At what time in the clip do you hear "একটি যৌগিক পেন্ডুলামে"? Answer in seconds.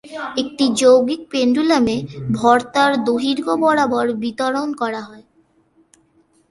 0.37-1.97